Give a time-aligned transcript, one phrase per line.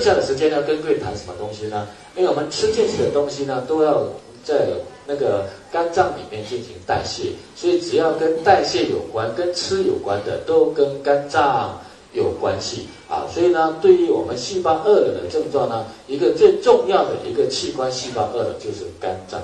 [0.00, 1.86] 剩下的时间要跟各位谈什么东西呢？
[2.16, 4.02] 因为我们吃进去的东西呢，都要
[4.42, 4.66] 在
[5.06, 11.78] 那个肝脏里面进行代谢，所以只要跟代谢有关、跟吃有关的，都跟肝脏
[12.14, 13.28] 有关系啊。
[13.30, 19.38] 所以呢，对于我们细胞饿了的症状呢，一个最重要的一个器官细胞饿了就是肝脏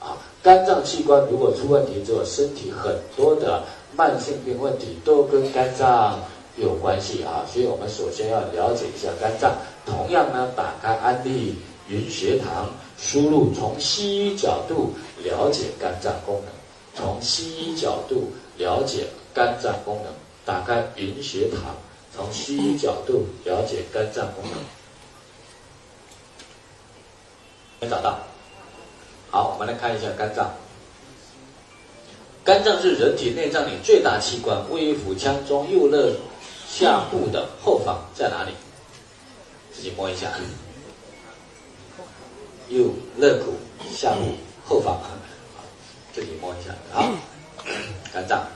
[0.00, 0.16] 啊。
[0.42, 3.62] 肝脏器官如果出问题之后，身体很多的
[3.94, 6.18] 慢性病问题都跟肝脏
[6.56, 7.44] 有关系啊。
[7.52, 9.52] 所以我们首先要了解一下肝脏。
[9.90, 11.56] 同样呢，打开安利
[11.88, 14.94] 云学堂，输入从西医角度
[15.24, 16.52] 了解肝脏功能，
[16.94, 20.12] 从西医角度了解肝脏功能。
[20.44, 21.74] 打开云学堂，
[22.16, 24.58] 从西医角度了解肝脏功能。
[27.80, 28.18] 没找到。
[29.30, 30.50] 好，我们来看一下肝脏。
[32.44, 36.14] 肝脏是人体内脏里最大器官，位于腹腔中右肋
[36.68, 38.52] 下部的后方，在哪里？
[39.80, 40.30] 自己摸一下。
[42.68, 43.54] 右肋骨
[43.90, 45.00] 下部后方，
[46.12, 46.74] 自己摸一下。
[46.92, 47.10] 好，
[48.12, 48.46] 肝脏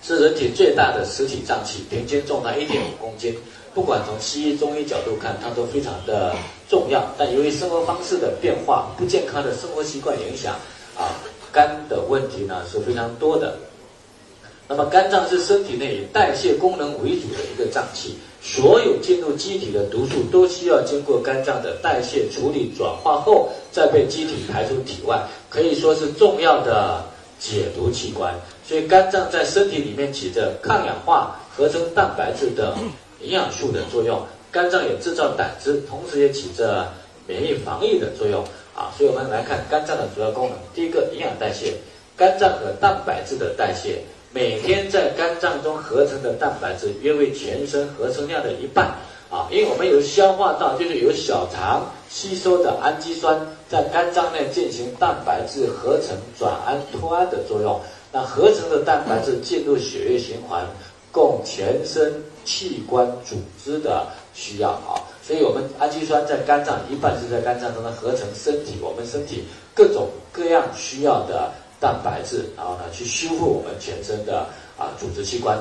[0.00, 3.36] 是人体最大的实体脏器，平均重达一点五公斤。
[3.74, 6.36] 不管从西医、中医角度看，它都非常的
[6.68, 7.04] 重要。
[7.18, 10.54] 但由于生活方式的变化、不健康的生活习惯影响，
[10.96, 11.18] 啊，
[11.50, 13.58] 肝的问题呢是非常多的。
[14.68, 27.04] 那么，肝脏是身体内以代谢功能为主的一个脏器，所有进入机体的毒素都需要经过肝脏的代谢处理、转化后，再被机体排出体外，可以说是重要的
[27.38, 28.34] 解毒器官。
[28.66, 32.74] 所以，肝脏在身体里面起着抗氧化、合成蛋白质等。
[33.20, 36.92] 营养素的作用，肝脏也制造胆汁，同时也起着
[37.24, 38.42] 免疫防御的作用
[38.74, 38.90] 啊。
[38.98, 40.58] 所以我们来看肝脏的主要功能。
[40.74, 41.74] 第一个，营养代谢，
[42.16, 48.86] 肝脏和蛋白质的代谢，每天在肝脏中合成的蛋白质约为全身合成量的一半
[49.30, 49.46] 啊。
[49.50, 53.38] 因为我们有消化道，就是有小肠吸收的氨基酸，
[53.68, 57.80] 在肝脏内进行蛋白质合成、转氨脱氨的作用。
[58.10, 60.66] 那合成的蛋白质进入血液循环，
[61.10, 62.12] 供全身。
[62.44, 64.04] 器官组织的
[64.34, 74.46] 需要啊，所以我们氨基酸在肝脏一半是在肝脏中的合成，身体我们身体各种各样需要的蛋白质，然后呢去修复我们全身的
[74.78, 75.58] 啊组织器官。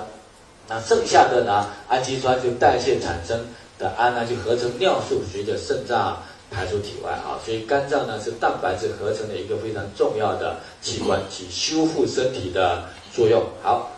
[0.70, 3.38] 那剩下的呢，氨基酸就代谢产生
[3.80, 6.22] 的氨呢就合成尿素，随着肾脏
[6.52, 7.42] 排出体外啊。
[7.44, 13.44] 所以肝脏呢是蛋白质合成的一个非常重要的器官，起修复身体的作用。
[13.64, 13.90] 好。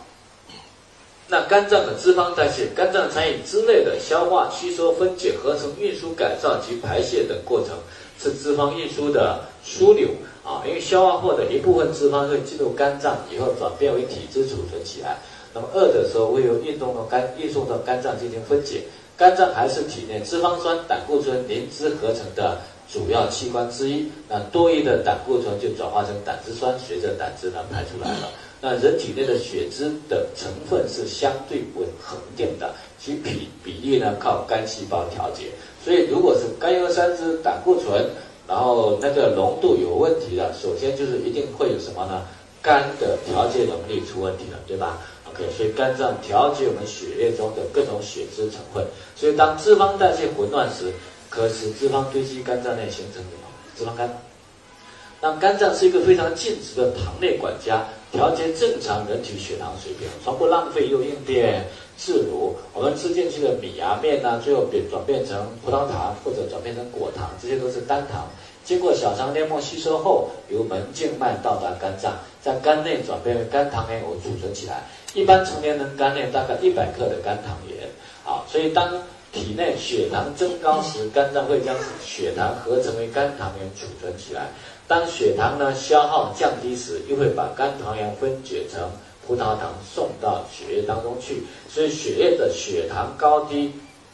[1.26, 7.70] 那肝脏的脂肪代谢，肝脏参与脂类的消化、吸收、分解、合成、运输、改造及排泄等过程，
[8.20, 10.08] 是脂肪运输的枢纽
[10.44, 10.62] 啊。
[10.66, 15.16] 因为消化后的一部分脂肪会进入肝脏，以后转变为体脂储存起来。
[15.52, 18.82] 那么饿的时候会由运动的肝运送到肝脏进行分解。
[19.16, 22.58] 肝脏还是体内脂肪酸、胆固醇、磷脂合成的
[22.92, 24.10] 主要器官之一。
[24.28, 28.28] 那多余的胆固醇就转化成胆汁酸，随着胆汁呢排出来了。
[28.60, 35.44] 那人体内的血脂的成分是相对稳恒定的，其比比例呢靠肝细胞调节。
[35.84, 38.10] 所以，如果是甘油三酯、胆固醇，
[38.46, 42.22] 然后那个浓度有问题的，首先就是一定会有什么呢？
[42.62, 48.84] 肝的调节能力出问题了，对吧？OK，所以肝脏调节我们血液中的各种血脂成分。
[49.14, 50.92] 所以，当脂肪代谢混乱时，
[51.28, 53.48] 可使脂肪堆积肝脏内形成什么？
[53.76, 54.10] 脂肪肝。
[55.20, 57.84] 那肝脏是一个非常尽职的糖类管家。
[58.12, 61.64] 调节正常人体血糖水平，从不浪费又应变
[61.96, 62.54] 自如。
[62.72, 68.28] 我们吃进去的米啊面呢，最后变转变成葡萄糖或者转变成果糖，这些都是单糖。
[68.64, 74.84] 经过小肠黏膜吸收后，由门静脉到达肝脏，在肝内转变为肝糖原储存起来。
[75.12, 77.88] 一般成年人肝内大概一百克的肝糖原。
[78.24, 78.90] 啊，所以当
[79.32, 84.48] 体内血糖增高时，肝脏会将血糖合成为肝糖原储存起来。
[84.88, 88.80] 当血糖呢消耗降低时，又会把肝糖原分解成
[89.26, 93.72] 葡萄糖送到血液当中去，所以血液的血糖高低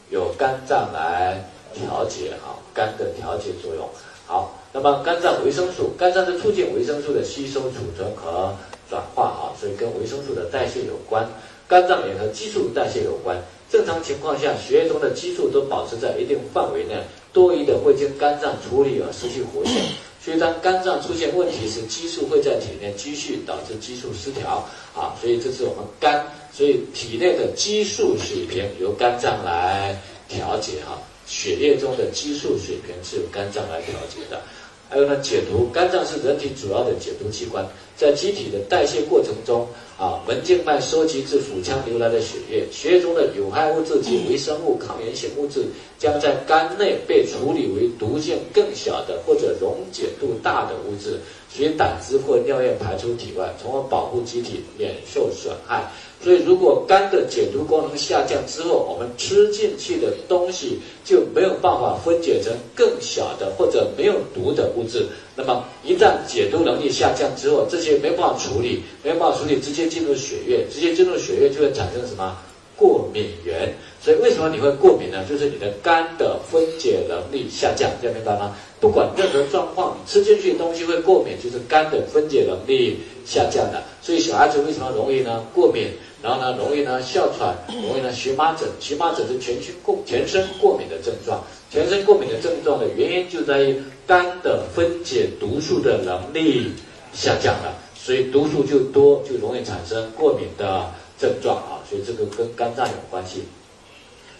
[0.09, 3.87] 由肝脏来调节，哈，肝的调节作用。
[4.25, 8.55] 好，那么肝脏维生素，肝脏是促进维生素的吸收、储存和
[8.89, 11.27] 转化，啊，所以跟维生素的代谢有关。
[11.67, 13.37] 肝脏也和激素代谢有关。
[13.69, 17.01] 正常情况下，血液中的激素都保持在一定范围内，
[17.31, 19.81] 多余的会经肝脏处理而失去活性。
[20.23, 24.63] 所以，当肝脏出现问题时，激素会在体内积蓄，导致激素失调
[24.93, 25.17] 啊。
[25.19, 26.23] 所以，这是我们肝。
[26.53, 31.01] 所以，体内的激素水平由肝脏来调节哈。
[31.25, 34.41] 血液中的激素水平是由肝脏来调节的。
[34.89, 37.65] 还有呢，解毒，肝脏是人体主要的解毒器官，
[38.01, 45.65] 在机体的代谢过程中，啊，门静脉收集至腹腔流来的血液，血液中的有害物质及微生物、抗原性物质，
[45.99, 55.91] 将在肝内被处理为毒性更小的或者溶解度大的物质，随胆汁或尿液排出体外，从而保护机体免受损害。
[56.23, 65.05] 所以，如果肝的解毒功能下降之后，我们吃进去的东西就没有办法分解成更小的或者没有毒的物质。
[65.45, 72.37] 那么，一旦解毒能力下降之后，这些没办法处理，没办法处理，直接进入血液，直接进入血液就会产生什么
[72.75, 73.73] 过敏源。
[74.03, 75.23] 所以，为什么你会过敏呢？
[75.29, 78.55] 就是你的肝的分解能力下降，这样明白吗？
[78.79, 83.83] 不管任何状况，你吃进去的东西会过敏，就是肝的分解能力下降了。
[84.01, 85.43] 所以，小孩子为什么容易呢？
[85.53, 85.87] 过敏。
[86.23, 88.69] 然后呢，容易呢哮喘，容易呢荨麻疹。
[88.79, 93.81] 荨麻疹是全身过全身过敏的症状，全身过敏的症状的原因就在于
[94.11, 96.73] 肝的分解毒素的能力
[97.13, 101.79] 下降了，所以毒素就多，就容易产生过敏的症状啊。
[101.89, 103.45] 所以这个跟肝脏有关系。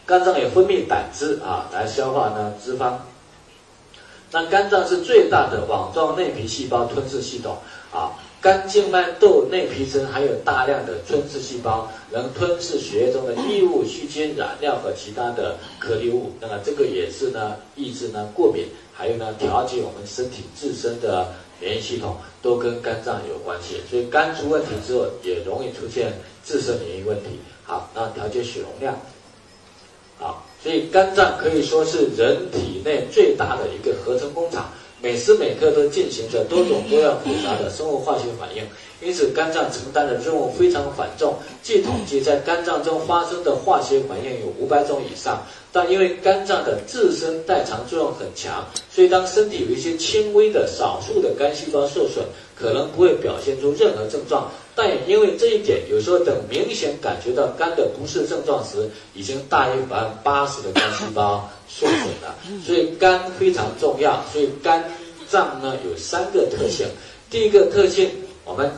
[0.06, 2.96] 肝脏也分泌胆汁啊，来消化呢脂肪。
[4.32, 7.56] 那肝脏是最大的网状内皮细胞吞噬系统
[7.94, 8.12] 啊。
[8.42, 16.32] 肝静脉窦内皮层含有大量的吞噬细胞，能吞噬血液中的异物、细菌、染料和其他的颗粒物。
[16.40, 23.80] 那么这个也是呢，抑制呢过敏，还有呢调节我们身体自身的免疫系统，都跟肝脏有关系。
[23.88, 26.12] 所以肝出问题之后，也容易出现
[26.44, 27.38] 自身免疫问题。
[27.64, 28.98] 好，那调节血容量。
[30.18, 34.72] 好，所以肝脏可以说是人体内最大的一个合成工厂。
[35.02, 38.64] 每时每刻都进行着多种多样复杂的生物化学反应，
[39.02, 41.36] 因此肝脏承担的任务非常繁重。
[41.64, 45.44] 据统计，在肝脏中发生的化学反应有五百种以上。
[45.74, 52.26] 但因为肝脏的自身代偿作用很强，所以当身体有一些轻微的、少数的肝细胞受损，
[52.56, 54.52] 可能不会表现出任何症状。
[54.76, 62.36] 但也因为这一点，有时候等明显感觉到肝的不适症状时，已经大于百分之八十的肝细胞 受损了。
[62.66, 64.24] 所以肝非常重要。
[64.32, 64.84] 所以肝
[65.28, 66.88] 脏呢有三个特性。
[67.30, 68.10] 第一个特性，
[68.46, 68.72] 我们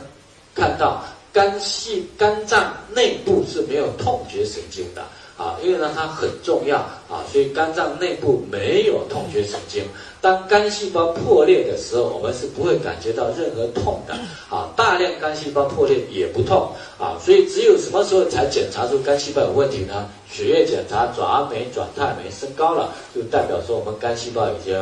[0.54, 5.02] 看到肝细肝脏内部是没有痛觉神经的。
[5.36, 6.78] 啊，因为呢它很重要
[7.10, 9.82] 啊，所以肝脏内部没有痛觉神经。
[10.20, 14.14] 当肝细胞破裂的时候，我们是不会感觉到任何痛的。
[14.48, 16.70] 啊，大量肝细胞破裂也不痛
[17.00, 20.08] 啊，所以只有什么时候才检查出肝细胞有问题呢？
[20.30, 24.72] 血液检查转氨酶、转肽酶升高了，就代表说我们肝细胞已经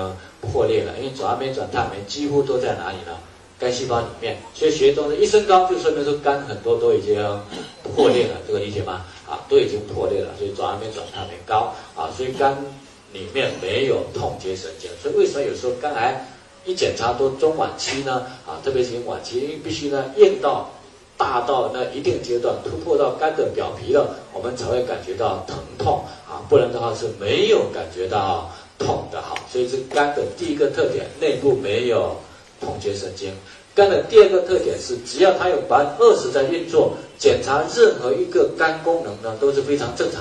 [0.43, 0.93] 破裂了。
[0.99, 3.17] 因为转氨酶、转肽酶几乎都在哪里呢？
[3.63, 4.37] 肝细胞里面。
[4.53, 7.15] 所以血液中的一升高，就说明说肝很多都已经
[7.95, 9.05] 破裂了，这个理解吗？
[9.31, 12.57] 啊，都已经破裂了，所以转氨酶、转碳酶高啊，所以肝
[13.13, 16.27] 里面没有痛觉神经，所以为什么有时候肝癌
[16.65, 18.27] 一检查都中晚期呢？
[18.45, 20.69] 啊，特别是晚期，因为必须呢验到
[21.17, 29.35] 大到那一定阶段，突破到肝的表皮了，我们才会感觉到疼痛啊，不然的话是没有感觉到痛的哈。
[29.51, 32.17] 所以是肝的第一个特点，内部没有
[32.63, 33.31] 痛觉神经。
[33.75, 40.21] 肝的第二个特点是，只要它有百分之二十在运作，检查任何一个肝功能呢都是非常正常。